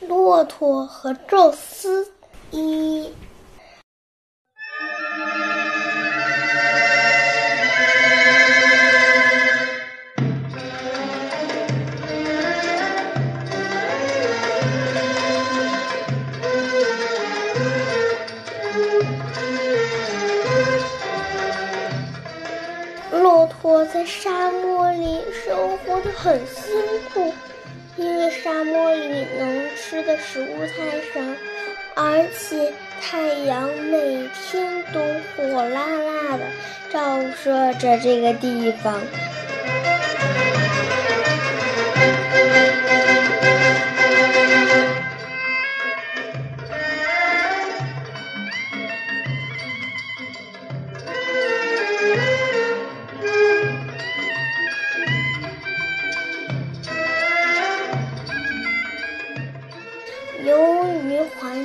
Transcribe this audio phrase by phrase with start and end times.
[0.00, 2.10] 骆驼和宙斯
[2.50, 3.12] 一。
[23.12, 26.72] 骆驼在沙漠里生活的很辛
[27.12, 27.30] 苦。
[27.96, 31.20] 因为沙漠里能吃的食物太少，
[31.94, 35.00] 而且太阳每天都
[35.36, 36.44] 火辣辣的
[36.92, 39.00] 照射着这个地方。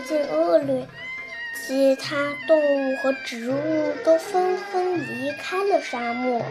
[0.07, 0.87] 境恶劣，
[1.55, 2.15] 其他
[2.47, 6.41] 动物和植物都纷纷离开了沙漠，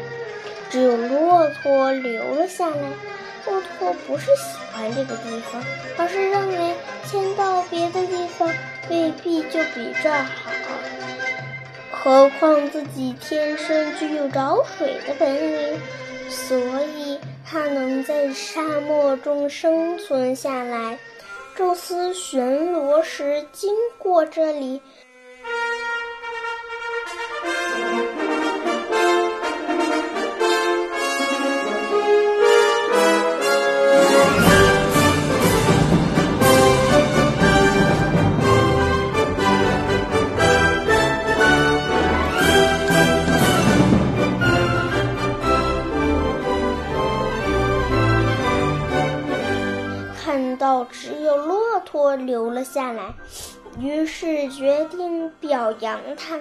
[0.70, 2.76] 只有骆驼留了下来。
[3.46, 5.62] 骆驼不是喜欢这个地方，
[5.98, 6.74] 而是认为
[7.06, 8.50] 迁到别的地方
[8.88, 10.50] 未必就比这儿好。
[11.90, 15.80] 何况自己天生具有找水的本领，
[16.28, 16.56] 所
[16.96, 20.98] 以它能在沙漠中生存下来。
[21.54, 24.82] 宙斯巡逻时经过这里，
[52.04, 53.14] 我留了下来，
[53.80, 56.38] 于是决定表扬他。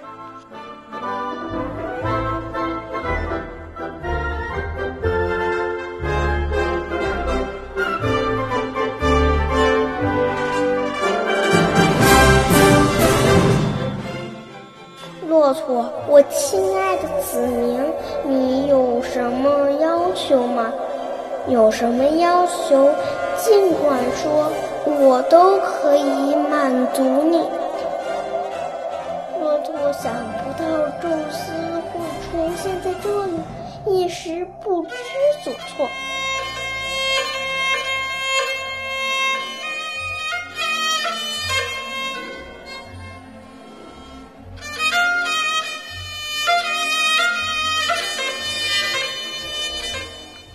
[15.29, 17.81] 骆驼，我亲爱的子民，
[18.25, 20.73] 你有什么要求吗？
[21.47, 22.93] 有什么要求？
[23.37, 24.51] 尽管说，
[24.85, 27.37] 我都可以满足你。
[29.39, 30.65] 骆驼想不到
[31.01, 31.51] 宙斯
[31.91, 33.39] 会出现在这里，
[33.87, 34.95] 一时不知
[35.43, 35.89] 所措。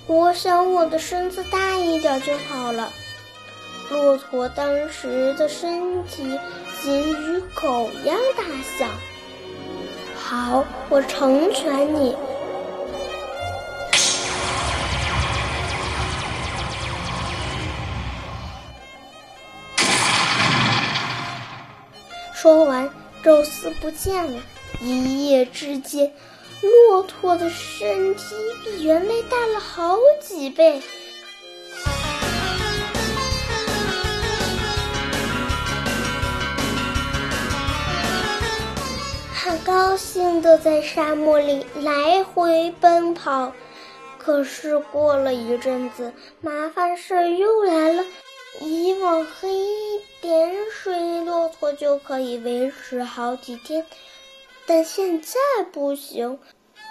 [0.06, 2.90] 我想我的身子大一点就好了。
[3.90, 6.38] 骆驼当时的身体
[6.82, 8.44] 仅与狗一样大
[8.78, 8.86] 小。
[10.16, 12.14] 好，我成全你。
[22.34, 22.90] 说完，
[23.22, 24.40] 宙斯不见了。
[24.80, 26.12] 一夜之间。
[26.60, 28.34] 骆驼的身体
[28.64, 30.82] 比原来大了好几倍，
[39.48, 43.50] 他高兴地在沙漠里来回奔跑。
[44.18, 48.04] 可是过了一阵子，麻烦事儿又来了。
[48.60, 53.86] 以往喝一点水，骆驼就可以维持好几天。
[54.66, 55.38] 但现在
[55.72, 56.38] 不行，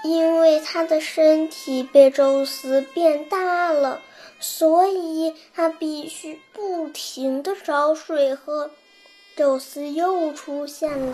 [0.04, 4.02] 因为他的身体被宙斯变大了，
[4.40, 8.72] 所以他必须不停地找水喝。
[9.38, 11.14] 宙斯又出现了。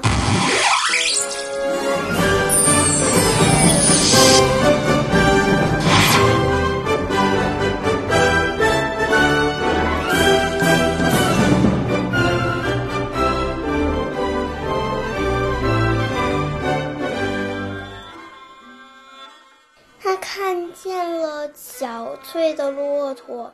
[20.02, 23.54] 他看见了憔悴的骆驼。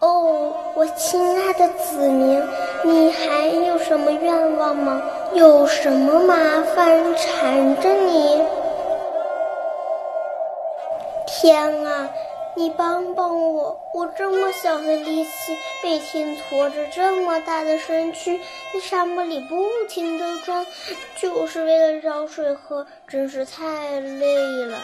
[0.00, 2.40] 哦，我亲爱的子民，
[2.88, 5.02] 你还有什么愿望吗？
[5.34, 6.34] 有什么麻
[6.74, 8.42] 烦缠着你？
[11.26, 12.08] 天啊，
[12.54, 13.78] 你帮帮我！
[13.92, 15.54] 我这么小的力气，
[15.84, 18.40] 每天驮着这么大的身躯，
[18.72, 20.64] 在沙漠里不停地转，
[21.20, 24.78] 就是为了找水喝，真是太累了。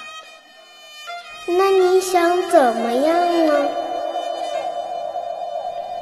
[1.47, 3.44] 那你想怎么样？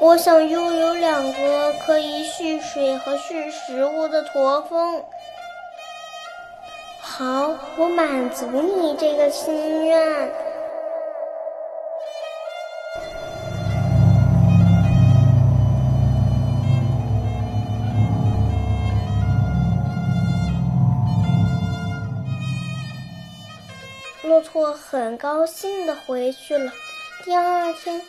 [0.02, 5.00] 我想拥有两个可以蓄水和蓄食物的驼峰。
[7.00, 10.28] 好，我满足你这个心愿。
[24.24, 26.72] 骆驼很高兴地回去了。
[27.24, 28.02] 第二天，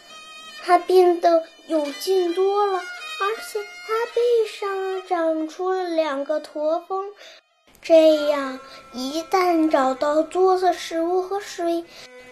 [0.63, 7.11] 它变得有劲多了，而且它背上长出了两个驼峰。
[7.81, 8.59] 这样，
[8.93, 11.83] 一旦找到多的食物和水，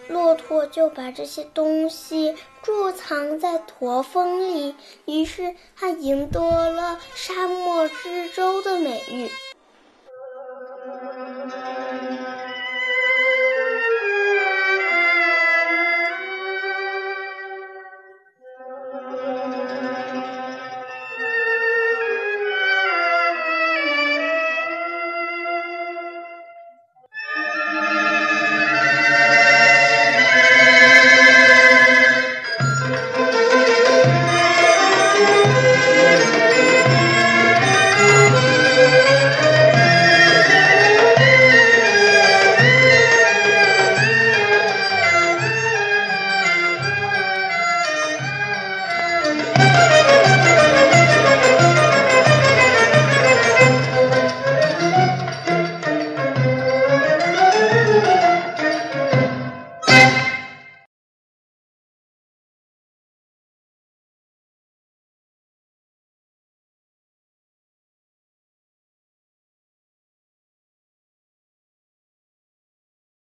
[0.08, 4.74] 骆驼就把这些东西贮藏在驼峰里。
[5.06, 6.40] 于是，它赢得
[6.70, 9.30] 了“沙漠之舟”的美誉。